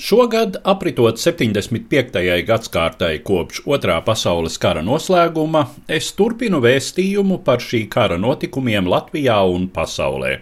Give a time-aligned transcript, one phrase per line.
[0.00, 2.18] Šogad, apritot 75.
[2.46, 9.68] gadsimtai kopš Otrā pasaules kara noslēguma, es turpinu vēstījumu par šī kara notikumiem Latvijā un
[9.70, 10.40] pasaulē.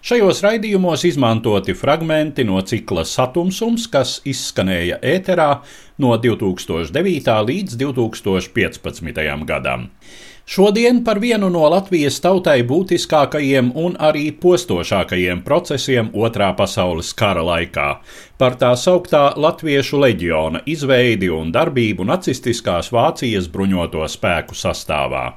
[0.00, 5.50] Šajos raidījumos izmantoti fragmenti no cikla Satumsums, kas izskanēja ēterā
[6.00, 7.36] no 2009.
[7.50, 9.44] līdz 2015.
[9.46, 9.90] gadam.
[10.46, 17.98] Šodien par vienu no Latvijas tautai būtiskākajiem un arī postošākajiem procesiem Otrā pasaules kara laikā-
[18.40, 25.32] par tā sauktā Latviešu leģiona izveidi un darbību nacistiskās Vācijas bruņoto spēku sastāvā.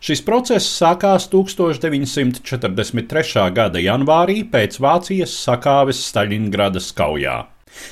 [0.00, 3.50] Šis process sākās 1943.
[3.50, 7.46] gada janvārī pēc Vācijas sakāves Staļingradas kaujā.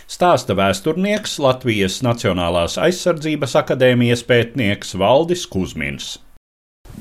[0.06, 6.18] Stāsta vēsturnieks Latvijas Nacionālās aizsardzības akadēmijas pētnieks Valdis Kusmins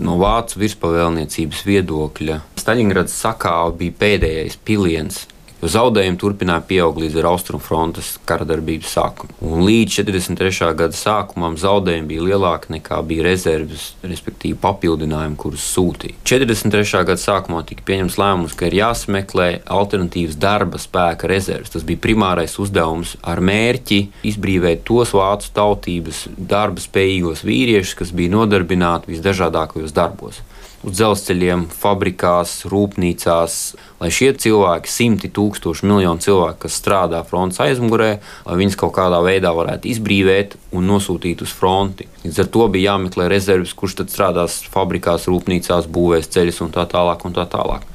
[0.02, 2.40] no vācu virspavēlniecības viedokļa.
[2.62, 5.26] Staļingrads sakāva bija pēdējais piliens
[5.70, 9.36] zaudējumi turpināja pieaugt līdz austrumu frontes kara darbības sākumam.
[9.46, 10.72] Un līdz 43.
[10.80, 16.18] gada sākumam zaudējumi bija lielāki nekā bija rezerves, respektīvi papildinājumi, kurus sūtīja.
[16.28, 17.04] 43.
[17.06, 21.74] gada sākumā tika pieņemts lēmums, ka ir jāsmeklē alternatīvas darba spēka rezerves.
[21.76, 24.02] Tas bija primārais uzdevums ar mērķi
[24.32, 30.42] izbrīvot tos vācu tautības darba spējīgos vīriešus, kas bija nodarbināti visdažādākajos darbos
[30.82, 33.58] uz dzelzceļiem, fabrikās, rūpnīcās,
[34.02, 38.12] lai šie cilvēki, simti tūkstoši, miljoni cilvēku, kas strādā frontes aizmugurē,
[38.48, 42.10] lai viņus kaut kādā veidā varētu izbrīvot un nosūtīt uz fronti.
[42.26, 46.88] Līdz ar to bija jāmeklē rezerves, kurš tad strādās fabrikās, rūpnīcās, būvēs ceļus un tā
[46.90, 47.26] tālāk.
[47.26, 47.86] Un tā tālāk.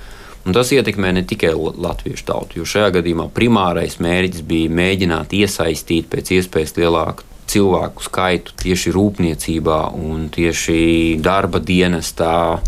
[0.47, 6.07] Un tas ietekmē ne tikai latviešu tautu, jo šajā gadījumā primārais mērķis bija mēģināt iesaistīt
[6.13, 12.61] pēc iespējas lielāku cilvēku skaitu tieši rūpniecībā un tieši darba dienestā.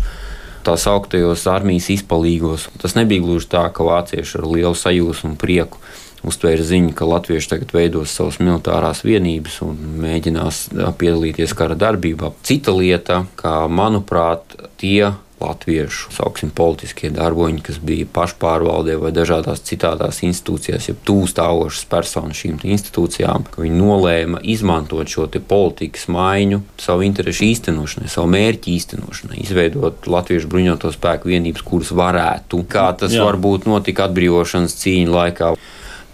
[0.59, 2.67] Tā sauktajos armijas izpalīgos.
[2.81, 5.79] Tas nebija gluži tā, ka vācieši ar lielu sajūsmu un prieku
[6.25, 10.65] uztvēra ziņu, ka latvieši tagad veidos savas militārās vienības un mēģinās
[10.99, 12.33] piedalīties kara darbībā.
[12.43, 20.21] Cita lieta, kā manuprāt, tie latviešu, sauksim, politiskie darboņi, kas bija pašpārvaldē vai dažādās citādās
[20.27, 27.05] institūcijās, ja tūs stāvošas personas šīm institūcijām, ka viņi nolēma izmantot šo politikas maiņu savu
[27.07, 33.25] interesu īstenošanai, savu mērķu īstenošanai, izveidot latviešu bruņoto spēku vienības, kuras varētu, kā tas Jā.
[33.27, 35.53] varbūt notika atbrīvošanas cīņu laikā.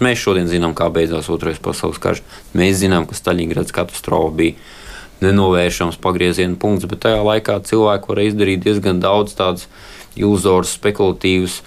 [0.04, 2.20] Mēs šodien zinām, kā beidzās Otrais pasaules karš.
[2.58, 4.58] Mēs zinām, ka Staļingrads katastrofa bija
[5.24, 9.70] nenovēršams pagrieziena punkts, bet tajā laikā cilvēki varēja izdarīt diezgan daudz tādus
[10.16, 11.62] iluzorus, spekulatīvus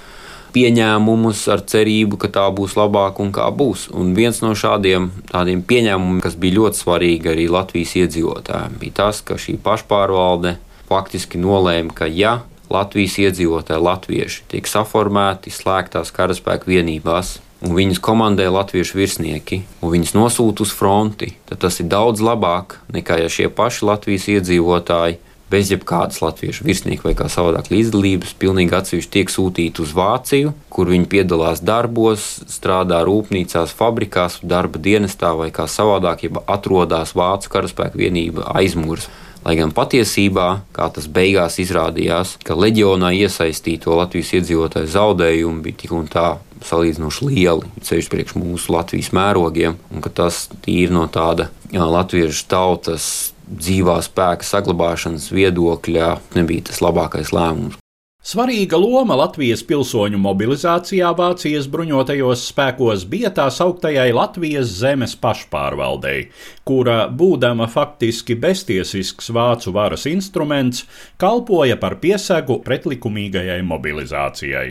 [0.55, 3.89] pieņēmumus ar cerību, ka tā būs labāka un kā būs.
[3.95, 9.37] Un viens no šādiem pieņēmumiem, kas bija ļoti svarīgi arī Latvijas iedzīvotājiem, bija tas, ka
[9.41, 10.57] šī pašpārvalde
[10.89, 12.41] faktiski nolēma, ka ja
[12.73, 20.15] Latvijas iedzīvotāji, latvieši, tiek saformēti slēgtās karaspēku vienībās, un viņas komandē latviešu virsnieki, un viņas
[20.17, 25.19] nosūta uz fronti, tad tas ir daudz labāk nekā ja šie paši Latvijas iedzīvotāji
[25.49, 30.91] bez jebkādas latviešu virsnieka vai kā savādāk līdzdalības, pilnīgi atsevišķi tiek sūtīti uz Vāciju, kur
[30.93, 37.97] viņi piedalās darbos, strādā rūpnīcās, fabrikās, darba dienestā vai kā savādāk, ja atrodas Vācu karaspēka
[37.99, 39.09] vienība aizmugurē.
[39.49, 40.47] Lai gan patiesībā,
[40.77, 46.27] kā tas beigās izrādījās, ka leģionā iesaistīto Latvijas iedzīvotāju zaudējumi bija tik un tā
[46.69, 52.45] salīdzinoši lieli, ceļš priekš mūsu Latvijas mērogiem, un ka tas ir no tāda jā, latviešu
[52.53, 53.09] tautas
[53.49, 57.81] dzīvā spēka saglabāšanas viedokļa nebija tas labākais lēmums.
[58.29, 66.27] Svarīga loma Latvijas pilsoņu mobilizācijā Vācijas bruņotajos spēkos bija tā sauktajai Latvijas zemes pašpārvaldei,
[66.69, 70.85] kura, būdama faktiski beztiesisks vācu varas instruments,
[71.17, 74.67] kalpoja par piesegu pretlikumīgajai mobilizācijai.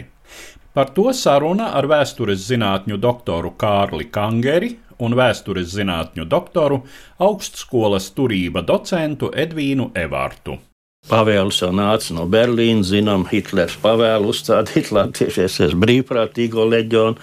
[0.77, 6.83] Par to saruna ar vēstures zinātņu doktoru Kārli Kangeri un vēstures zinātņu doktoru
[7.17, 10.61] augstskolas turība docentu Edvīnu Evārtu.
[11.07, 17.15] Pavēlis jau nāca no Berlīnas, zinām, Hitlers pavēlu uzstādīt Latvijas brīvprātīgo leģionu.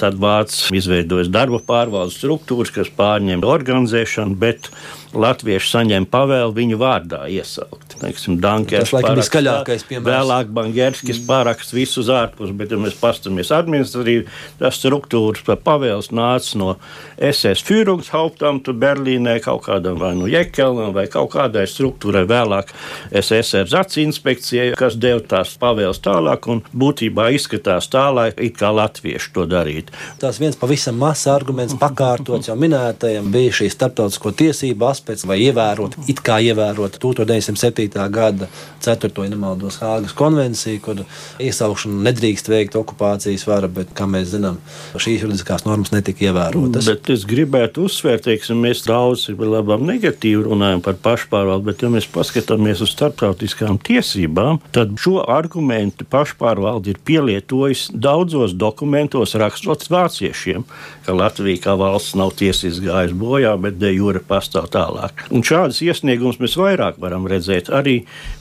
[0.00, 4.70] Tad Vācis izveidojas darba pārvaldes struktūras, kas pārņem organizēšanu, bet
[5.12, 7.87] latvieši saņem pavēlu viņu vārdā iesaukt.
[7.98, 10.08] Teiksim, Dankers, Tas laikam bija skaļākais piemērs.
[10.08, 11.26] Vēlāk Bangerskis mm.
[11.28, 14.26] pārakst visus ārpus, bet, ja mēs pastamies administratīvi,
[14.60, 16.74] tas struktūras pavēles nāca no
[17.18, 22.70] SS Führungshauptam, tu Berlīnē kaut kādam vai nu Jekelam vai kaut kādai struktūrai vēlāk
[23.10, 28.70] SSR Zaci inspekcijai, kas deva tās pavēles tālāk un būtībā izskatās tā, lai it kā
[28.74, 29.94] latvieši to darītu.
[30.22, 35.98] Tas viens pavisam mazs arguments pakārtots jau minētajam bija šī starptautisko tiesību aspekts, vai ievērot,
[36.10, 37.87] it kā ievērot 1907.
[37.94, 38.48] Gada
[38.84, 39.28] 4.
[39.28, 41.02] nemaldos Hāgas konvenciju, kur
[41.42, 44.60] iesaukšanu nedrīkst veikt okupācijas vara, bet, kā mēs zinām,
[44.96, 46.88] šīs juridiskās normas netika ievērotas.
[46.88, 52.08] Bet es gribētu uzsvērt, teiksim, mēs daudz labam negatīvi runājam par pašpārvaldu, bet ja mēs
[52.12, 60.64] paskatāmies uz starptautiskām tiesībām, tad šo argumentu pašpārvalde ir pielietojis daudzos dokumentos rakstot vāciešiem,
[61.06, 65.26] ka Latvija kā valsts nav tiesiski gājusi bojā, bet de jure pastāv tālāk.
[65.34, 67.96] Un šādas iesniegumus mēs vairāk varam redzēt arī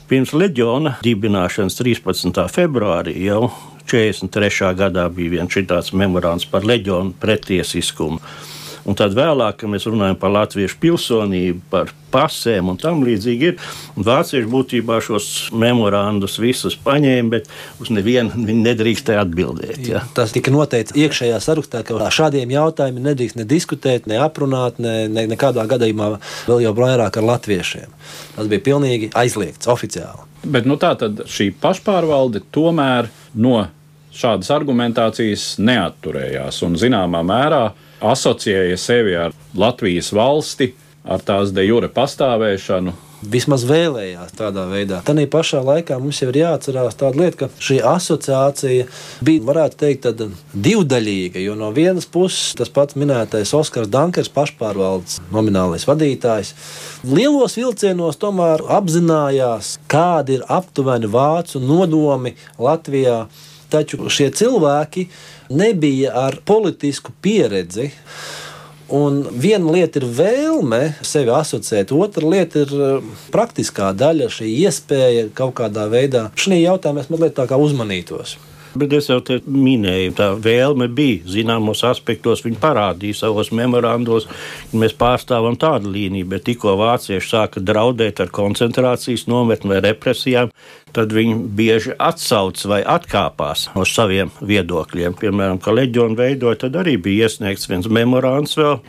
[0.10, 2.44] pirms leģiona dibināšanas 13.
[2.52, 3.48] februārī jau
[3.88, 4.74] 43.
[4.78, 8.20] gadā bija viens šāds memorāns par leģionu pretiesiskumu.
[8.88, 14.04] Un tad vēlāk, kad mēs runājam par latviešu pilsonību, par pasēm un tam līdzīgi, ir
[14.08, 17.50] vācieši būtībā šos memorandus visus paņēma, bet
[17.84, 19.82] uz nevienu viņi nedrīkstēja atbildēt.
[19.90, 20.06] Ja.
[20.16, 25.26] Tas tika noteikts iekšējā sarakstā, ka šādiem jautājumiem nedrīkst ne diskutēt, ne aprunāt, ne, ne
[25.34, 26.14] nekādā gadījumā
[26.48, 27.98] vēl jau vairāk ar latviešiem.
[28.38, 30.24] Tas bija pilnīgi aizliegts oficiāli.
[30.48, 33.66] Bet nu, tā tad šī pašpārvalde tomēr no
[34.16, 37.66] šādas argumentācijas neatturējās un zināmā mērā
[38.02, 40.74] asociēja sevi ar Latvijas valsti,
[41.08, 42.94] ar tās de jure pastāvēšanu.
[43.18, 45.00] Vismaz vēlējās tādā veidā.
[45.06, 48.86] Tādā pašā laikā mums jau ir jāatcerās tāda lieta, ka šī asociācija
[49.26, 50.06] bija, varētu teikt,
[50.54, 51.42] divdaļīga.
[51.42, 56.54] Jo no vienas puses tas pats minētais Oskars Dankers, pašpārvaldes nominālais vadītājs,
[57.10, 63.24] lielos vilcienos tomēr apzinājās, kādi ir aptuveni vācu nodomi Latvijā.
[63.68, 65.10] Taču šie cilvēki
[65.50, 67.92] nebija ar politisku pieredzi.
[68.88, 75.26] Un viena lieta ir vēlme sevi asociēt, otra lieta ir eh, praktiskā daļa, šī iespēja
[75.36, 78.38] kaut kādā veidā šajā jautājumā mazliet tā kā uzmanītos.
[78.76, 81.24] Bet es jau te minēju, tā vēlme bija.
[81.32, 84.28] Zināmos aspektos viņi parādīja savos memorandos,
[84.72, 90.52] ka mēs pārstāvam tādu līniju, bet tikko vācieši sāka draudēt ar koncentrācijas nometni vai represijām,
[90.96, 95.18] tad viņi bieži atsauc vai atkāpās no saviem viedokļiem.
[95.20, 98.82] Piemēram, ka leģionu veidoja, tad arī bija iesniegts viens memorands vēl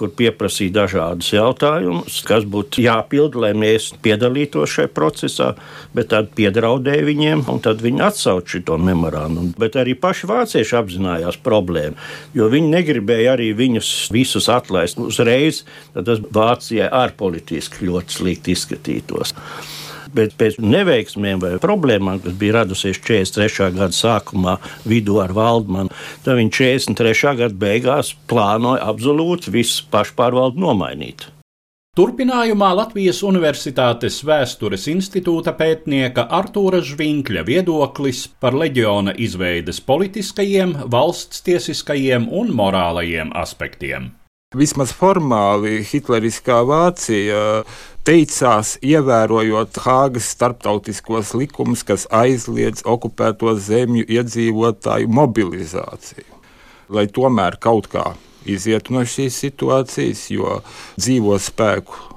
[0.00, 5.50] kur pieprasīja dažādus jautājumus, kas būtu jāpild, lai mēs piedalītos šajā procesā,
[5.96, 9.52] bet tad piedraudēja viņiem, un tad viņi atsauca šo memorandumu.
[9.60, 11.98] Bet arī paši vācieši apzinājās problēmu,
[12.36, 15.64] jo viņi negribēja arī viņus visus atlaist uzreiz,
[15.94, 19.34] tad tas Vācijai ārpolitiski ļoti slikti izskatītos
[20.14, 23.72] bet pēc neveiksmēm vai problēmām, kas bija radusies 43.
[23.78, 24.56] gada sākumā,
[24.88, 25.92] vidū ar Valdmanu,
[26.24, 27.36] tad viņš 43.
[27.42, 31.30] gada beigās plānoja absolūti visu pašpārvaldu nomainīt.
[31.98, 42.30] Turpinājumā Latvijas Universitātes vēstures institūta pētnieka Artūra Žvinkļa viedoklis par leģiona izveides politiskajiem, valsts tiesiskajiem
[42.30, 44.12] un morālajiem aspektiem.
[44.54, 47.42] Vismaz formāli Hitleriskā Vācija
[48.06, 56.38] teicās, ievērojot Hāgas starptautiskos likumus, kas aizliedz okupēto zemju iedzīvotāju mobilizāciju.
[56.90, 58.08] Lai tomēr kaut kā
[58.48, 60.58] izietu no šīs situācijas, jo
[60.98, 62.08] dzīvo spēku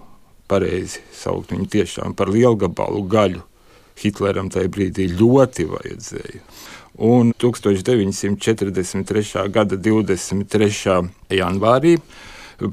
[0.49, 3.43] pareizi saukt viņu tiešām par lielgabalu gaļu.
[3.99, 6.41] Hitleram tajā brīdī ļoti vajadzēja
[6.97, 9.49] un 1943.
[9.49, 11.09] gada 23.
[11.29, 11.97] janvārī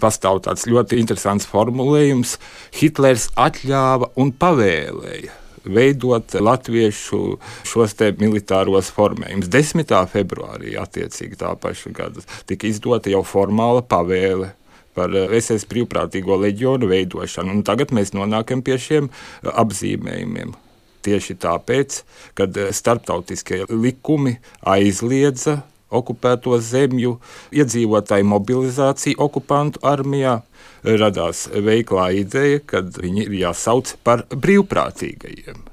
[0.00, 2.36] pastāv tāds ļoti interesants formulējums.
[2.80, 7.20] Hitlers atļāva un pavēlēja veidot latviešu
[7.68, 9.50] šos militāros formējumus.
[9.52, 9.92] 10.
[10.12, 14.54] februārī, attiecīgi tā paša gada, tika izdota jau formāla pavēle
[14.96, 17.54] par SS brīvprātīgo leģionu veidošanu.
[17.54, 19.10] Un tagad mēs nonākam pie šiem
[19.44, 20.56] apzīmējumiem.
[21.00, 22.02] Tieši tāpēc,
[22.36, 27.16] ka eh, starptautiskie likumi aizliedza okupēto zemju
[27.54, 30.40] iedzīvotāju mobilizāciju okupantu armijā,
[30.84, 35.66] radās veiklā ideja, ka viņi ir jāsauc par brīvprātīgajiem.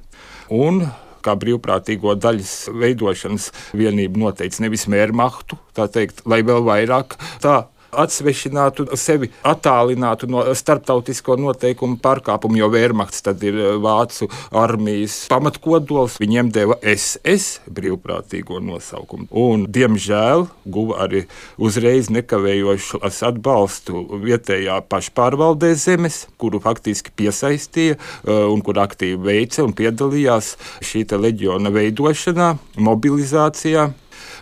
[0.54, 0.86] Un
[1.26, 8.88] kā brīvprātīgo daļas veidošanas vienību noteica nevis mērmahtu, tā teikt, lai vēl vairāk tā atsvešinātu
[8.98, 16.18] sevi, attālinātu no starptautisko noteikumu pārkāpumu, jo Wehrmachts tad ir eh, vācu armijas pamatkodols.
[16.22, 19.30] Viņiem deva SS brīvprātīgo nosaukumu.
[19.32, 21.26] Un, diemžēl guva arī
[21.62, 29.76] uzreiz nekavējošu atbalstu vietējā pašpārvaldē zemes, kuru faktiski piesaistīja eh, un kur aktīvi veica un
[29.78, 32.52] piedalījās šī leģiona veidošanā,
[32.84, 33.88] mobilizācijā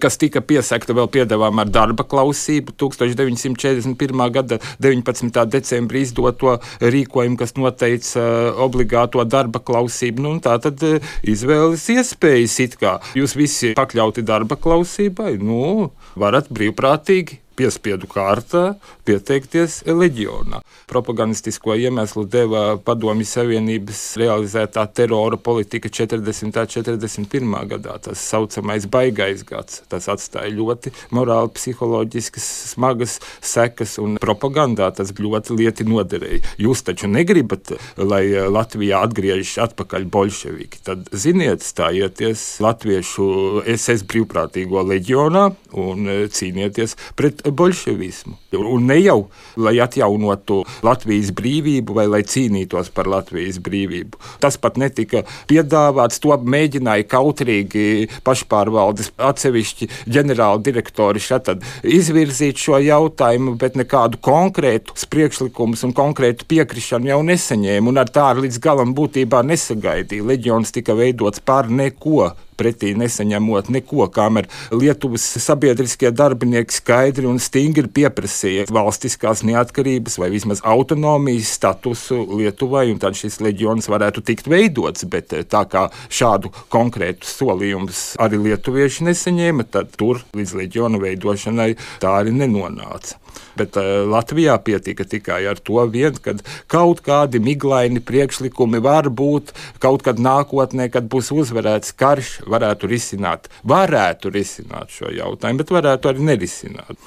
[0.04, 4.26] kas tika piesakta vēl piedāvājumā ar darba klausību 1941.
[4.36, 5.46] gada 19.
[5.52, 10.26] decembrī izdoto rīkojumu, kas noteica uh, obligāto darba klausību.
[10.26, 16.52] Nu, tā tad uh, izvēles iespējas it kā jūs visi pakļauti darba klausībai, nu, varat
[16.54, 18.76] brīvprātīgi piespiedu kārtā
[19.08, 20.62] pieteikties leģionā.
[20.90, 26.46] Propagandistisko iemeslu deva Padomju Savienības realizētā terora politika 40.
[26.46, 27.56] un 41.
[27.72, 27.98] gadā.
[28.06, 29.82] Tas saucamais baigais gads.
[29.90, 36.44] Tas atstāja ļoti morāli, psiholoģiskas, smagas sekas, un propagandā tas ļoti lieti noderēja.
[36.62, 40.84] Jūs taču negribat, lai Latvijā atgriežas atpakaļ bolševiki.
[40.86, 43.28] Tad ziniet, stājieties Latviešu
[43.64, 45.48] SS brīvprātīgo leģionā
[45.82, 48.38] un cīnieties pret bolševismu.
[48.56, 49.28] Un ne jau
[49.60, 54.20] lai atjaunotu Latvijas brīvību vai lai cīnītos par Latvijas brīvību.
[54.44, 56.22] Tas pat netika piedāvāts.
[56.24, 61.52] To mēģināja kautrīgi pašpārvaldes atsevišķi ģenerāla direktori šeit
[61.84, 67.92] izvirzīt šo jautājumu, bet nekādu konkrētu priekšlikumu un konkrētu piekrišanu jau nesaņēma.
[67.92, 70.26] Un ar tādu līdz galam būtībā nesagaidīja.
[70.26, 77.90] Leģions tika veidots par neko pretī nesaņemot neko, kamēr Lietuvas sabiedriskie darbinieki skaidri un stingri
[77.92, 85.08] pieprasīja valstiskās neatkarības vai vismaz autonomijas statusu Lietuvai, un tad šis leģions varētu tikt veidots.
[85.12, 91.74] Bet eh, tā kā šādu konkrētu solījumus arī lietuvieši nesaņēma, tad tur līdz leģiona veidošanai
[92.04, 93.25] tā arī nenonāca.
[93.60, 96.36] Bet uh, Latvijā pietika tikai ar to vien, ka
[96.72, 103.50] kaut kādi miglaini priekšlikumi var būt kaut kad nākotnē, kad būs uzvarēts karš, varētu risināt,
[103.68, 107.00] varētu risināt šo jautājumu, bet varētu arī nerisināt.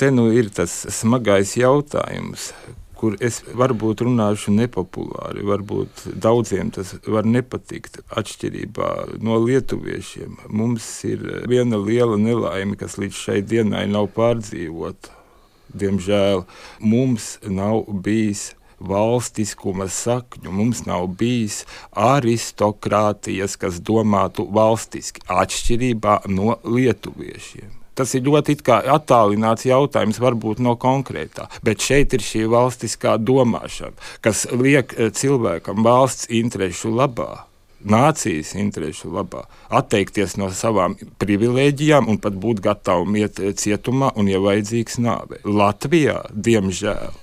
[0.00, 2.50] Te nu ir tas smagais jautājums,
[3.00, 8.02] kur es varbūt runāšu nepopulāri, varbūt daudziem tas var nepatikt.
[8.20, 8.90] Atšķirībā
[9.24, 15.19] no lietuviešiem mums ir viena liela nelaime, kas līdz šai dienai nav pārdzīvota
[15.74, 16.44] diemžēl,
[16.80, 18.50] mums nav bijis
[18.80, 20.52] valstiskuma sakņu.
[20.52, 27.76] Mums nav bijis aristokrātijas, kas domātu valstiski, atšķirībā no lietuviešiem.
[28.00, 33.92] Tas ir ļoti attālināts jautājums, varbūt no konkrētā, bet šeit ir šī valstiskā domāšana,
[34.24, 37.49] kas liek eh, cilvēkam valsts interesu labā
[37.84, 44.40] nācijas interesu labā, atteikties no savām privilēģijām un pat būt gatavam iet cietumā un, ja
[44.42, 45.42] vajadzīgs, nāvei.
[45.44, 47.19] Latvijā, diemžēl,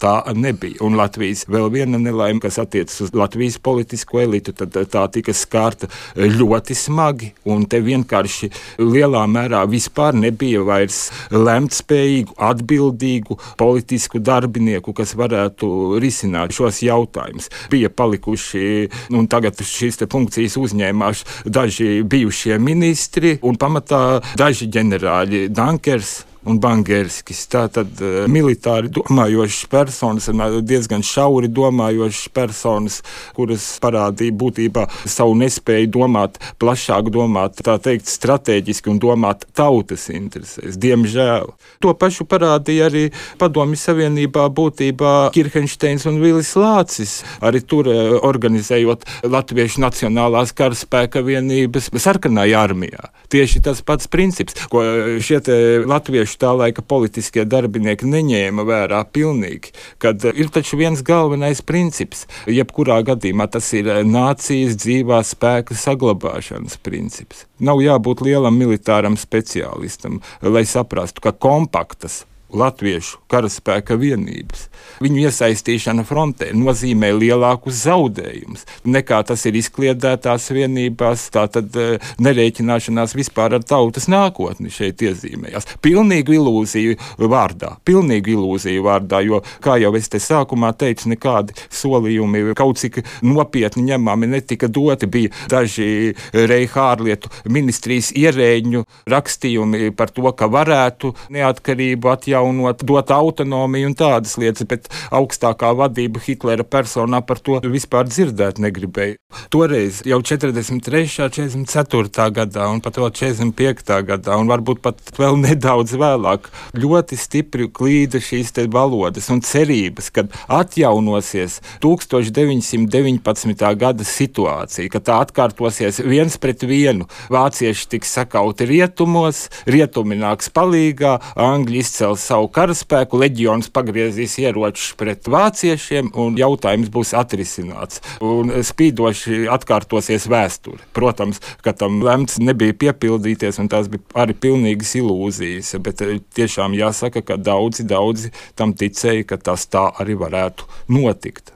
[0.00, 0.80] tā nebija.
[0.84, 5.90] Un Latvijas vēl viena nelaime, kas attiecas uz Latvijas politisko elitu, tad tā tika skārta
[6.16, 7.32] ļoti smagi.
[7.50, 11.02] Un te vienkārši lielā mērā vispār nebija vairs
[11.34, 17.50] lemtspējīgu, atbildīgu politisku darbinieku, kas varētu risināt šos jautājumus.
[17.72, 26.29] Bija palikuši, un tagad šīs funkcijas uzņēmās daži bijušie ministri un pamatā daži ģenerāļi Dankers
[26.48, 27.42] un Bangerskis.
[27.50, 30.28] Tātad uh, militāri domājošas personas,
[30.66, 33.00] diezgan šauri domājošas personas,
[33.36, 40.78] kuras parādīja būtībā savu nespēju domāt plašāk, domāt tā teikt strateģiski un domāt tautas interesēs.
[40.80, 41.52] Diemžēl.
[41.84, 43.04] To pašu parādīja arī
[43.40, 51.90] Padomju Savienībā būtībā Kirhensteins un Vilis Lācis, arī tur uh, organizējot Latviešu Nacionālās karaspēka vienības
[52.00, 53.10] sarkanajā armijā.
[53.30, 54.82] Tieši tas pats princips, ko
[55.22, 55.40] šie
[55.88, 62.26] latviešu tieši tā laika politiskie darbinieki neņēma vērā pilnīgi, kad ir taču viens galvenais princips.
[62.46, 67.46] Jebkurā gadījumā tas ir nācijas dzīvā spēka saglabāšanas princips.
[67.58, 74.66] Nav jābūt lielam militāram speciālistam, lai saprastu, ka kompaktas latviešu karaspēka vienības.
[75.00, 81.28] Viņu iesaistīšana frontē nozīmē lielākus zaudējumus nekā tas ir izkliedētās vienībās.
[81.34, 81.86] Tā tad e,
[82.22, 85.68] nerēķināšanās vispār ar tautas nākotni šeit iezīmējās.
[85.84, 86.98] Pilnīgi ilūziju
[87.30, 93.00] vārdā, pilnīgi ilūziju vārdā, jo, kā jau es te sākumā teicu, nekādi solījumi kaut cik
[93.26, 95.08] nopietni ņemami netika doti.
[95.10, 103.10] Bija daži Reiha ārlietu ministrijas ierēģņu rakstījumi par to, ka varētu neatkarību atjaunot atjaunot, dot
[103.10, 109.16] autonomiju un tādas lietas, bet augstākā vadība Hitlera personā par to vispār dzirdēt negribēja.
[109.50, 111.06] Toreiz jau 43.
[111.30, 112.30] 44.
[112.34, 114.00] gadā un pat vēl 45.
[114.06, 120.32] gadā un varbūt pat vēl nedaudz vēlāk ļoti stipri klīda šīs valodas un cerības, kad
[120.48, 123.74] atjaunosies 1919.
[123.78, 127.06] gada situācija, ka tā atkārtosies viens pret vienu.
[127.30, 135.26] Vācieši tiks sakauti rietumos, rietumi nāks palīgā, Angļi izcels savu karaspēku, leģions pagriezīs ieročus pret
[135.30, 138.02] vāciešiem un jautājums būs atrisināts.
[138.22, 140.82] Un spīdoši atkārtosies vēsture.
[140.96, 145.74] Protams, ka tam lemts nebija piepildīties, un tās bija arī pilnīgas ilūzijas.
[145.84, 151.54] Bet eh, tiešām jāsaka, ka daudzi, daudzi tam ticēja, ka tas tā arī varētu notikt.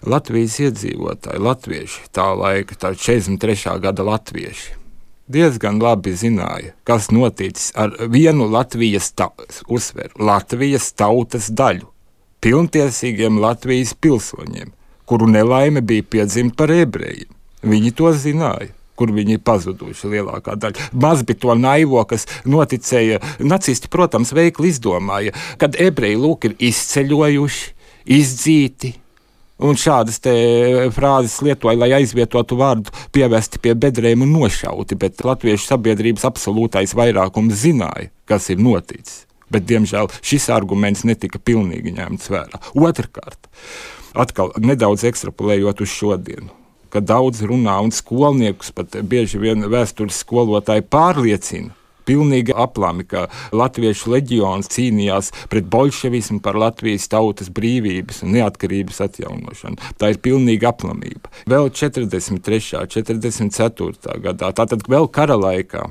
[0.00, 3.74] Latvijas iedzīvotāji, latvieši, tā laika, tā 43.
[3.84, 4.79] gada latvieši,
[5.32, 9.30] diezgan labi zināja, kas noticis ar vienu Latvijas, ta
[9.68, 11.88] uzsveru, Latvijas tautas daļu,
[12.44, 14.74] pilntiesīgiem Latvijas pilsoņiem,
[15.06, 17.30] kuru nelaime bija piedzimt par ebrejiem.
[17.60, 20.90] Viņi to zināja kur viņi ir pazuduši lielākā daļa.
[21.00, 23.22] Maz bija to naivo, kas noticēja.
[23.40, 27.70] Nacisti, protams, veikli izdomāja, kad ebreji lūk ir izceļojuši,
[28.20, 28.92] izdzīti,
[29.60, 30.20] Un šādas
[30.96, 37.58] frāzes lietoja, lai aizvietotu vārdu pievesti pie bedrēm un nošauti, bet latviešu sabiedrības absolūtais vairākums
[37.60, 39.26] zināja, kas ir noticis.
[39.50, 42.60] Bet, diemžēl, šis arguments netika pilnībā ņemts vērā.
[42.78, 43.50] Otrakārt,
[44.14, 46.54] atkal nedaudz ekstrapolējot uz šodienu,
[46.94, 51.74] kad daudz runā un skolniekus, pat bieži vien vēstures skolotāji pārliecina,
[52.10, 59.80] pilnīgi aplami, ka Latviešu leģions cīnījās pret bolševismu par Latvijas tautas brīvības un neatkarības atjaunošanu.
[60.00, 61.30] Tā ir pilnīga aplamība.
[61.50, 62.60] Vēl 43.
[62.82, 64.20] un 44.
[64.26, 65.86] gadā, tātad vēl kara laikā,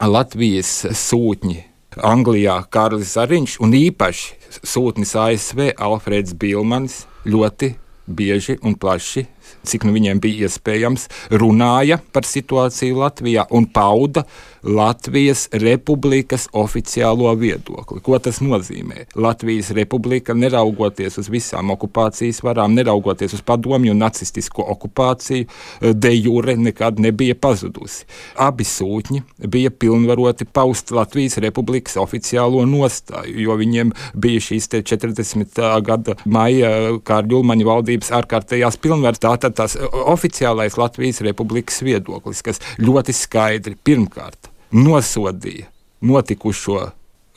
[0.00, 1.58] Latvijas sūtņi
[2.06, 7.74] Anglijā Kārlis Zariņš un īpaši sūtnis ASV Alfrēds Bilmans ļoti
[8.10, 9.26] bieži un plaši
[9.66, 11.06] cik nu viņiem bija iespējams,
[11.40, 14.24] runāja par situāciju Latvijā un pauda
[14.62, 18.00] Latvijas republikas oficiālo viedokli.
[18.04, 19.06] Ko tas nozīmē?
[19.16, 25.46] Latvijas republika, neraugoties uz visām okupācijas varām, neraugoties uz padomju un nacistisko okupāciju,
[25.80, 28.04] de jure nekad nebija pazudusi.
[28.36, 35.64] Abi sūtņi bija pilnvaroti paust Latvijas republikas oficiālo nostāju, jo viņiem bija šīs 40.
[35.88, 39.24] gada maija Kārļa Ulmaņa valdības ārkārtējās pilnvaras.
[39.24, 45.68] Tātad tas oficiālais Latvijas republikas viedoklis, kas ļoti skaidri pirmkārt nosodīja
[46.00, 46.90] notikušo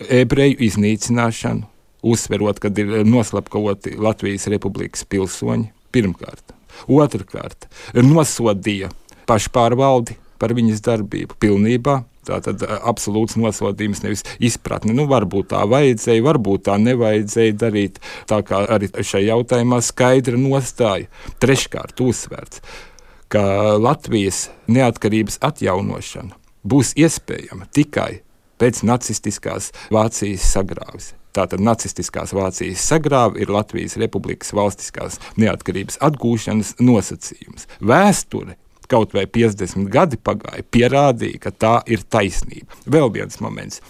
[0.09, 1.67] ebreju iznīcināšanu,
[2.03, 5.69] uzsverot, ka ir noslapkavoti Latvijas republikas pilsoņi.
[5.93, 6.55] Pirmkārt,
[6.89, 8.89] otrkārt, nosodīja
[9.29, 12.01] pašpārvaldi par viņas darbību pilnībā.
[12.23, 14.93] Tā tad absolūts nosodījums, nevis izpratne.
[14.95, 17.99] Nu, varbūt tā vajadzēja, varbūt tā nevajadzēja darīt.
[18.31, 21.09] Tā kā arī šajā jautājumā skaidra nostāja.
[21.43, 22.63] Treškārt, uzsvērts,
[23.27, 23.43] ka
[23.75, 28.23] Latvijas neatkarības atjaunošana būs iespējama tikai
[28.61, 31.13] pēc nacistiskās Vācijas sagrāves.
[31.33, 37.65] Tātad nacistiskās Vācijas sagrāve ir Latvijas Republikas valstiskās neatkarības atgūšanas nosacījums.
[37.81, 38.59] Vēsture
[38.93, 42.77] kaut vai 50 gadi pagāja, pierādīja, ka tā ir taisnība.
[42.85, 43.81] Vēl viens moments.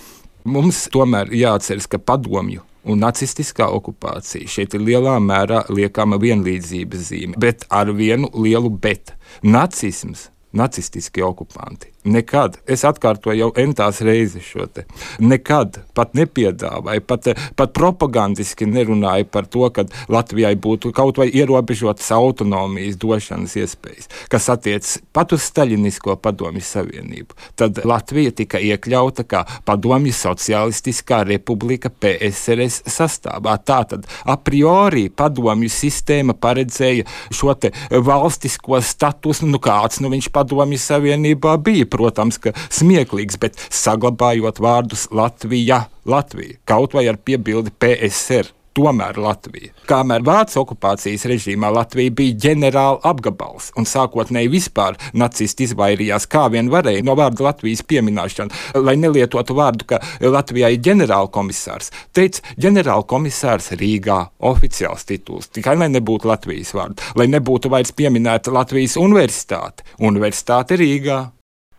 [0.47, 7.39] Mums tomēr jāatceras, ka padomju un nacistiskā okupācija šeit ir lielā mērā liekama vienlīdzības zīme,
[7.39, 9.15] bet ar vienu lielu bet.
[9.43, 11.89] Nacisms nacistiskie okupanti.
[12.03, 14.83] Nekad, es atkārtoju jau entās reizes šo te,
[15.23, 22.11] nekad pat nepiedāvāju, pat, pat propagandiski nerunāju par to, ka Latvijai būtu kaut vai ierobežotas
[22.11, 27.39] autonomijas došanas iespējas, kas attiecas pat uz Staļinisko padomju savienību.
[27.55, 33.55] Tad Latvija tika iekļauta kā padomju socialistiskā republika PSRS sastāvā.
[33.63, 37.55] Tātad a priori padomju sistēma paredzēja šo
[38.03, 42.39] valstisko statusu, nu kāds nu viņš padomju padomju savienībā bija, protams,
[42.73, 48.51] smieklīgs, bet saglabājot vārdus Latvija, Latvija, kaut vai ar piebildi PSR.
[48.73, 49.69] Tomēr Latvija.
[49.85, 56.71] Kamēr Vācijas okupācijas režīmā Latvija bija ģenerāla apgabals un sākotnēji vispār nacisti izvairījās kā vien
[56.73, 61.91] varēja no vārda Latvijas pieminēšana, lai nelietotu vārdu, ka Latvijā ir ģenerāla komisārs.
[62.17, 68.53] Teica, ģenerāla komisārs Rīgā oficiāls tituls, tikai lai nebūtu Latvijas vārdu, lai nebūtu vairs pieminēta
[68.57, 71.21] Latvijas universitāte, universitāte Rīgā.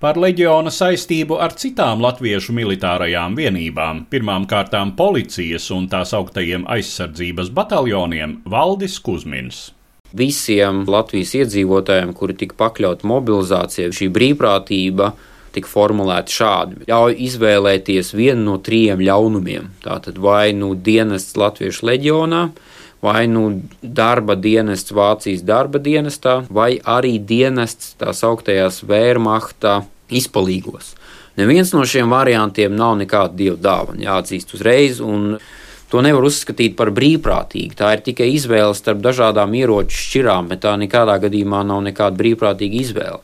[0.04, 7.48] Par leģiona saistību ar citām latviešu militārajām vienībām, pirmām kārtām policijas un tās augtajiem aizsardzības
[7.56, 9.70] bataljoniem, Valdis Kusmins
[10.12, 15.08] visiem Latvijas iedzīvotājiem, kuri tika pakļauti mobilizācijai, šī brīvprātība
[15.56, 19.72] tika formulēti šādi: ļauj izvēlēties vienu no trim ļaunumiem.
[19.88, 22.42] Tātad vai nu dienests Latviešu leģionā,
[23.00, 23.46] vai nu
[23.80, 30.94] darba dienests Vācijas darba dienestā, vai arī dienests tā sauktajās Vērmachta izpalīgos.
[31.38, 35.00] Neviens no šiem variantiem nav nekāda dieva dāvana, jāatzīst uzreiz.
[35.92, 37.76] To nevar uzskatīt par brīvprātīgu.
[37.78, 42.80] Tā ir tikai izvēle starp dažādām ieroču šķirām, bet tā nekādā gadījumā nav nekāda brīvprātīga
[42.80, 43.20] izvēle.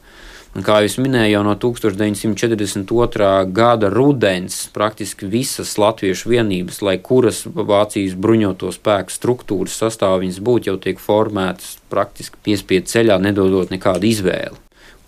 [0.51, 3.27] Un kā jau minēju, jau no 1942.
[3.55, 10.81] gada rudens praktiski visas latviešu vienības, lai kuras Vācijas bruņoto spēku struktūras sastāvviņas būtu, jau
[10.83, 14.59] tiek formētas praktiski piespiedu ceļā, nedodot nekādu izvēli.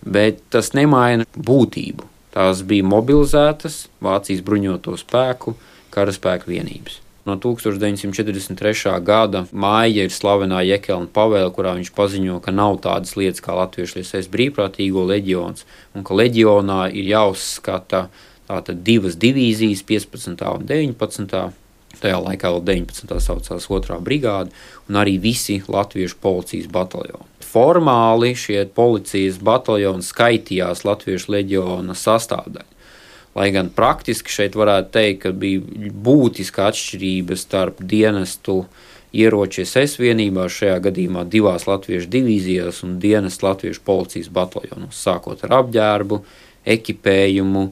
[0.02, 2.08] Bet tas nemaina būtību.
[2.32, 5.54] Tās bija mobilizētas Vācijas bruņoto spēku
[5.92, 7.02] karaspēku vienības.
[7.22, 8.96] No 1943.
[9.06, 14.00] gada māja ir slavenā Jekelna pavēle, kurā viņš paziņo, ka nav tādas lietas kā latviešu
[14.00, 15.62] liesais brīvprātīgo leģions,
[15.94, 18.08] un ka leģionā ir jāuzskata
[18.50, 20.42] tātad divas divīzijas, 15.
[20.50, 21.44] un 19.
[22.02, 23.20] Tajā laikā vēl 19.
[23.22, 24.50] saucās otrā brigāde,
[24.88, 27.28] un arī visi latviešu policijas bataljoni.
[27.52, 32.68] Formāli šie policijas bataljoni skaitījās Latviešu leģiona sastāvdaļā.
[33.36, 38.62] Lai gan praktiski šeit varētu teikt, ka bija būtiska atšķirība starp dienestu
[39.12, 45.56] ieroču SS vienībās, šajā gadījumā divās latviešu divīzijās un dienestu latviešu policijas bataljonos, sākot ar
[45.62, 46.20] apģērbu,
[46.76, 47.64] ekipējumu.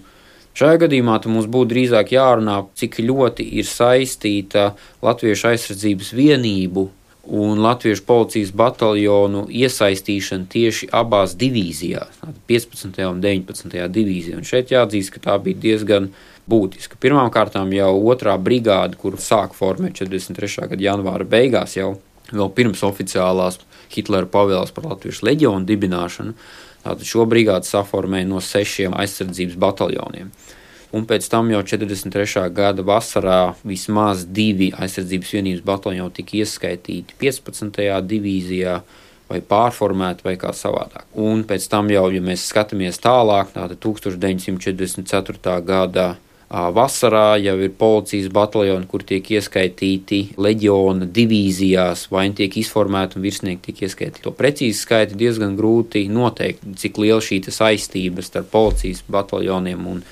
[0.57, 4.73] Šajā gadījumā mums būtu drīzāk jārunā, cik ļoti ir saistīta
[5.05, 6.89] latviešu aizsardzības vienību
[7.25, 13.01] un Latviešu policijas bataljonu iesaistīšana tieši abās divīzijās, 15.
[13.09, 13.77] un 19.
[13.93, 14.39] divīzijā.
[14.41, 16.11] Un šeit jāatzīst, ka tā bija diezgan
[16.51, 16.99] būtiska.
[17.01, 20.71] Pirmkārt, jau otrā brigāde, kur sāka formēt 43.
[20.73, 21.99] gada janvāra beigās, jau
[22.57, 26.35] pirms oficiālās Hitlera pavēles par Latviešu leģionu dibināšanu,
[26.85, 30.31] tātad šo brigādi saformēja no sešiem aizsardzības bataljoniem
[30.97, 32.47] un pēc tam jau 43.
[32.55, 37.85] gada vasarā vismaz divi aizsardzības vienības bataljoni jau tika ieskaitīti 15.
[38.15, 38.81] divīzijā.
[39.31, 41.05] Vai pārformēti, vai kā savādāk.
[41.23, 45.53] Un pēc tam jau, ja mēs skatāmies tālāk, tātad 1944.
[45.63, 46.07] gada
[46.51, 53.23] vasarā jau ir policijas bataljoni, kur tiek ieskaitīti leģiona divīzijās, vai viņi tiek izformēti un
[53.23, 54.25] virsnieki tiek ieskaitīti.
[54.25, 60.03] To precīzi skaiti diezgan grūti noteikt, cik liela šī saistība starp policijas bataljoniem un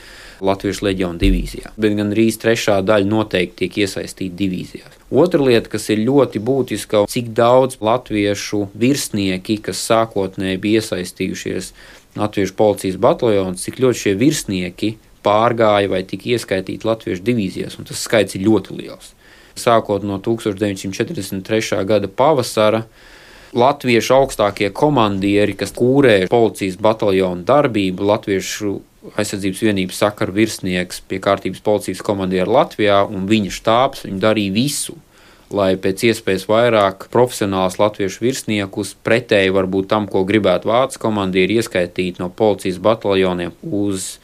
[0.44, 1.72] Latvijas leģiona divīzijā.
[1.80, 4.96] Bet gan arī trešā daļa noteikti tiek iesaistīta divīzijās.
[5.08, 11.72] Otra lieta, kas ir ļoti būtiska, cik daudz latviešu virsnieki, kas sākotnēji bija iesaistījušies
[12.18, 18.02] Latvijas policijas bataljonā, cik ļoti šie virsnieki pārgāja vai tika ieskaitīti Latvijas divīzijās, un tas
[18.04, 19.14] skaits ir ļoti liels.
[19.58, 21.84] Sākot no 1943.
[21.88, 22.84] gada pavasara,
[23.56, 28.74] Latviešu augstākie komandieri, kas kūrēja policijas bataljonu darbību, latviešu
[29.16, 34.96] aizsardzības vienības sakaru virsnieks pie kārtības policijas komandieru Latvijā un viņa štābs viņa darīja visu.
[35.48, 42.20] Lai pēc iespējas vairāk profesionālus latviešu virsniekus, pretēji varbūt tam, ko gribētu vācu komandieri, ieskaitīt
[42.20, 44.18] no policijas bataljoniem uz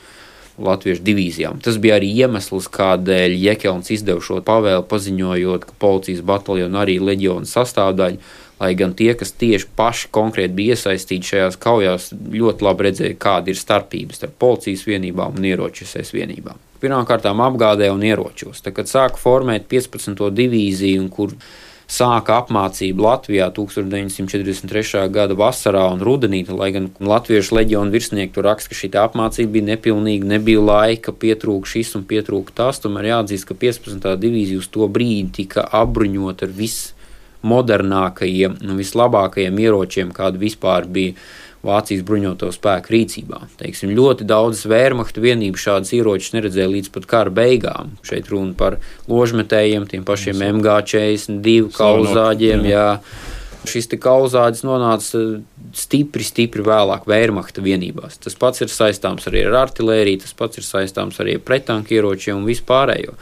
[0.60, 1.62] latviešu divīzijām.
[1.64, 7.48] Tas bija arī iemesls, kādēļ Jekels izdeva šo pavēli, paziņojot, ka policijas bataljona arī leģiona
[7.48, 8.20] sastāvdaļa
[8.60, 13.52] lai gan tie, kas tieši paši konkrēti bija iesaistīti šajās kaujās, ļoti labi redzēja, kāda
[13.52, 16.60] ir starpības starp policijas vienībām un ieroču SS vienībām.
[16.84, 18.60] Pirmkārt, apgādē un ieročos.
[18.60, 20.20] Tad, kad sāka formēt 15.
[20.36, 21.32] divīziju, kur
[21.90, 25.04] sāka apmācību Latvijā 1943.
[25.12, 29.70] gada vasarā un rudenī, lai gan latviešu leģionu virsnieki tur raksta, ka šī apmācība bija
[29.72, 32.82] nepilnīga, nebija laika, pietrūka šis un pietrūka tas.
[32.84, 34.12] Tomēr jāatzīst, ka 15.
[34.20, 36.92] divīzija uz to brīdi tika apbruņota ar visu
[37.44, 41.16] modernākajiem un vislabākajiem ieročiem, kāda vispār bija
[41.64, 43.38] Vācijas bruņoto spēku rīcībā.
[43.60, 47.94] Teiksim, ļoti daudzas vērmahtu vienības šādas ieročus neredzēja līdz pat kara beigām.
[48.04, 48.76] Šeit runa par
[49.08, 52.66] ložmetējiem, tiem pašiem MG42 kauzāģiem.
[52.68, 52.88] Jā.
[53.64, 55.22] Šis kauzāģis nonāca
[55.72, 58.18] stipri, stipri vēlāk Vērmachta vienībās.
[58.20, 62.42] Tas pats ir saistāms arī ar artēriju, tas pats ir saistāms arī ar pretanku ieročiem
[62.42, 63.16] un vispārējo.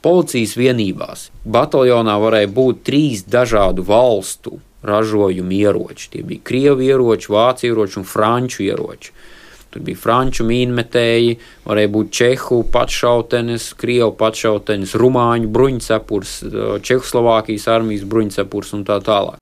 [0.00, 6.08] Policijas vienībās bataljonā varēja būt trīs dažādu valstu ražojumu ieroči.
[6.14, 9.12] Tie bija krievu ieroči, vācu ieroči un franču ieroči.
[9.70, 11.34] Tur bija franču mīnmetēji,
[11.68, 16.32] varēja būt čehu patšautenes, krievu patšautenes, rumāņu bruņcepurs,
[16.86, 19.38] Čehoslovākijas armijas bruņcepurs un tā tālāk.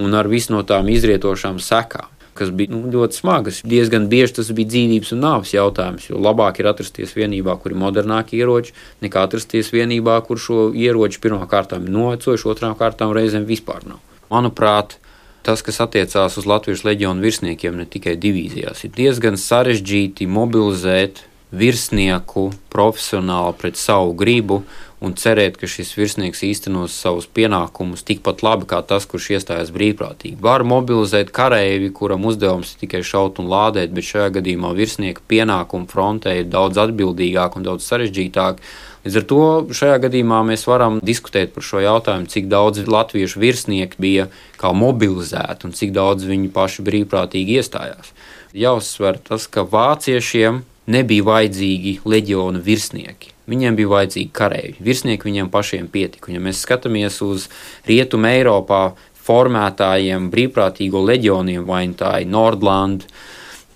[0.00, 3.60] Un ar visu no tām izrietošām sekām kas bija nu, ļoti smagas.
[3.66, 7.80] Diezgan bieži tas bija dzīvības un nāves jautājums, jo labāk ir atrasties vienībā, kur ir
[7.82, 13.48] modernāki ieroči, nekā atrasties vienībā, kur šo ieroču pirmā kārtā ir novecojuši, otrām kārtām reizēm
[13.48, 14.02] vispār nav.
[14.30, 14.98] Manuprāt,
[15.46, 22.50] tas, kas attiecās uz Latvijas leģionu virsniekiem, ne tikai divīzijās, ir diezgan sarežģīti mobilizēt virsnieku
[22.70, 24.62] profesionāli pret savu gribu
[25.00, 30.36] un cerēt, ka šis virsnieks īstenos savus pienākumus tikpat labi kā tas, kurš iestājas brīvprātīgi.
[30.44, 35.88] Var mobilizēt kareivi, kuram uzdevums ir tikai šaut un lādēt, bet šajā gadījumā virsnieka pienākumu
[35.90, 38.60] frontē ir daudz atbildīgāk un daudz sarežģītāk.
[39.06, 39.44] Līdz ar to
[39.78, 44.28] šajā gadījumā mēs varam diskutēt par šo jautājumu, cik daudz latviešu virsnieku bija
[44.60, 48.12] mobilizēti un cik daudz viņi paši brīvprātīgi iestājās.
[48.52, 50.60] Jāuzsver tas, ka vāciešiem
[50.90, 53.29] nebija vajadzīgi leģiona virsnieki.
[53.50, 54.76] Viņiem bija vajadzīgi kareivi.
[54.86, 56.30] Virsnieki viņiem pašiem pietika.
[56.30, 57.48] Ja mēs skatāmies uz
[57.88, 58.82] rietumu Eiropā
[59.26, 63.08] formētājiem, brīvprātīgo leģioniem, vai nu tā ir Nordlanda,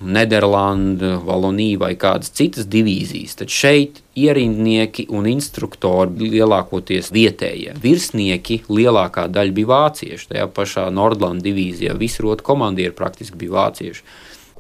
[0.05, 7.77] Nederlanda, Valonija vai kādas citas divīzijas, tad šeit ierindnieki un instruktori lielākoties vietējie.
[7.81, 10.31] Virsnieki lielākā daļa bija vācieši.
[10.35, 14.05] Tajā pašā Nordlanda divīzijā visi rotu komandieri praktiski bija vācieši.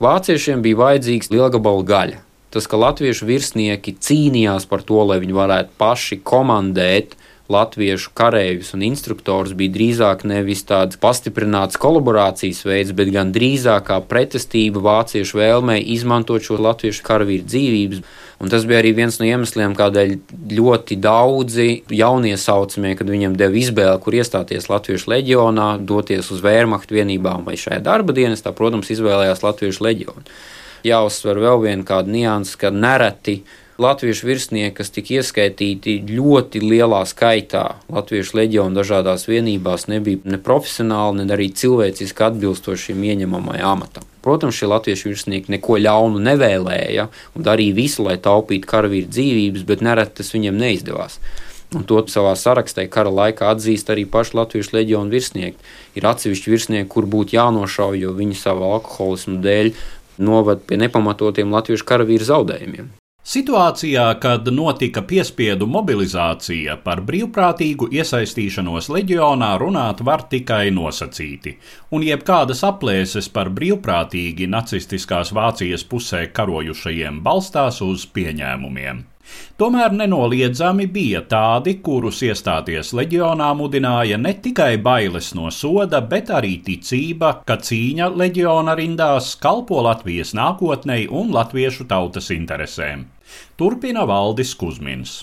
[0.03, 2.24] Vāciešiem bija vajadzīgs lielgabala gaļa
[2.55, 7.19] tas, ka latviešu virsnieki cīnījās par to, lai viņi varētu paši komandēt
[7.53, 13.99] latviešu karavīrus un instruktorus, bija drīzāk nevis tāds pastiprināts kolaborācijas veids, bet gan drīzāk kā
[14.09, 18.01] pretestība vāciešu vēlmei izmantot šo latviešu karavīru dzīvības.
[18.41, 20.17] Un tas bija arī viens no iemesliem, kādēļ
[20.57, 26.97] ļoti daudzi jaunie saucamie, kad viņiem deva izvēli, kur iestāties Latviešu leģionā, doties uz Vērmachtu
[26.97, 30.27] vienībām vai šajā darba dienestā, protams, izvēlējās Latviešu leģionu
[30.87, 33.41] jāuzsver vēl viena kāda nianses, ka nereti
[33.79, 41.25] latviešu virsnieki, kas tika ieskaitīti ļoti lielā skaitā latviešu leģionu dažādās vienībās, nebija ne profesionāli,
[41.25, 44.07] ne arī cilvēciski atbilstoši šim ieņemamajam amatam.
[44.25, 49.83] Protams, šie latviešu virsnieki neko ļaunu nevēlēja un darīja visu, lai taupītu karavīru dzīvības, bet
[49.85, 51.19] nereti tas viņiem neizdevās.
[51.75, 55.59] Un to savā sarakstā kara laikā atzīst arī paši latviešu leģionu virsnieki.
[55.99, 59.73] Ir atsevišķi virsnieki, kur būtu jānošauj, jo viņi savu alkoholismu dēļ
[60.19, 62.93] novad pie nepamatotiem latviešu karavīru zaudējumiem.
[63.25, 71.55] Situācijā, kad notika piespiedu mobilizācija, par brīvprātīgu iesaistīšanos leģionā runāt var tikai nosacīti,
[71.97, 79.01] un jebkādas aplēses par brīvprātīgi nacistiskās Vācijas pusē karojušajiem balstās uz pieņēmumiem.
[79.59, 86.57] Tomēr nenoliedzami bija tādi, kurus iestāties leģionā mudināja ne tikai bailes no soda, bet arī
[86.67, 93.07] ticība, ka cīņa leģiona rindās kalpo Latvijas nākotnei un latviešu tautas interesēm.
[93.57, 95.23] Turpina Valdis Kusmins.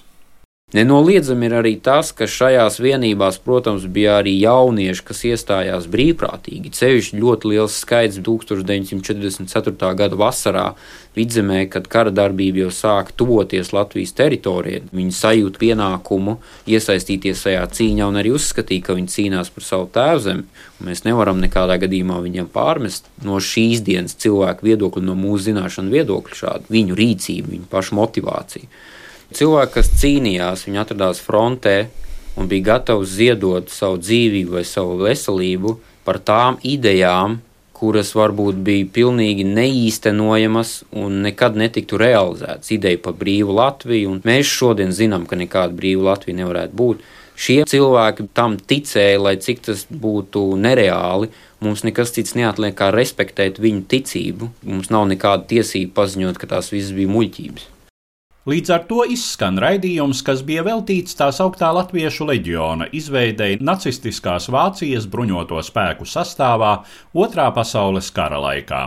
[0.71, 6.71] Nenoliedzami ir arī tas, ka šajās vienībās, protams, bija arī jaunieši, kas iestājās brīvprātīgi.
[6.77, 9.89] Ceļš ļoti liels skaits 1944.
[9.99, 10.69] gada vasarā
[11.17, 14.85] vidzemē, kad kara darbība jau sāka tuvoties Latvijas teritorijai.
[14.95, 16.37] Viņi sajūta pienākumu
[16.71, 20.47] iesaistīties šajā cīņā un arī uzskatīja, ka viņi cīnās par savu tēvzemi.
[20.87, 26.41] Mēs nevaram nekādā gadījumā viņiem pārmest no šīs dienas cilvēku viedokļa, no mūsu zināšanu viedokļa
[26.45, 28.71] šādu viņu rīcību, viņu pašu motivāciju.
[29.31, 31.75] Cilvēki, kas cīnījās, viņi atradās frontē
[32.39, 37.39] un bija gatavi ziedot savu dzīvību vai savu veselību par tām idejām,
[37.81, 42.69] kuras varbūt bija pilnīgi neīstenojamas un nekad netiktu realizētas.
[42.75, 47.01] Ideja par brīvu Latviju, un mēs šodien zinām, ka nekāda brīva Latvija nevarētu būt.
[47.41, 51.31] Šie cilvēki tam ticēja, lai cik tas būtu nereāli.
[51.63, 54.51] Mums nekas cits neatliek kā respektēt viņu ticību.
[54.67, 57.69] Mums nav nekāda tiesība paziņot, ka tās visas bija muļķības.
[58.49, 65.05] Līdz ar to izskan raidījums, kas bija veltīts tā sauktā Latviešu leģiona izveidei nacistiskās Vācijas
[65.05, 66.71] bruņoto spēku sastāvā
[67.13, 68.81] Otrā pasaules kara laikā.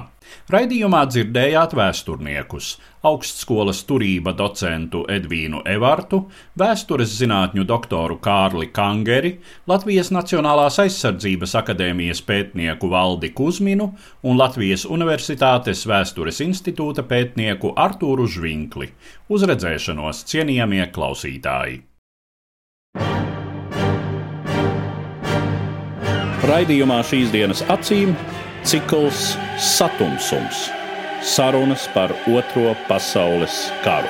[0.52, 6.24] Raidījumā dzirdējāt vēsturniekus, augstskolas turība docentu Edvīnu Evartu,
[6.60, 9.38] vēstures zinātņu doktoru Kārli Kangeri,
[9.70, 13.90] Latvijas Nacionālās aizsardzības akadēmijas pētnieku Valdi Kuzminu
[14.22, 18.92] un Latvijas Universitātes vēstures institūta pētnieku Artūru Žvinkli.
[19.32, 21.82] Uz redzēšanos, cienījamie klausītāji!
[26.44, 28.10] Raidījumā šīs dienas acīm
[28.64, 30.70] Cikls Satumsums-
[31.34, 34.08] sarunas par Otro pasaules karu.